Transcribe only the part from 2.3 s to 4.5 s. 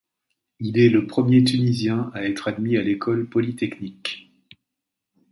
admis à l'École polytechnique.